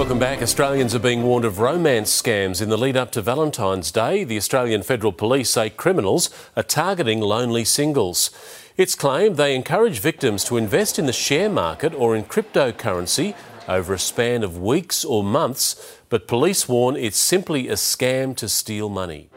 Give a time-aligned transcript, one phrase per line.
[0.00, 0.40] Welcome back.
[0.40, 4.24] Australians are being warned of romance scams in the lead up to Valentine's Day.
[4.24, 8.30] The Australian Federal Police say criminals are targeting lonely singles.
[8.78, 13.34] It's claimed they encourage victims to invest in the share market or in cryptocurrency
[13.68, 18.48] over a span of weeks or months, but police warn it's simply a scam to
[18.48, 19.28] steal money.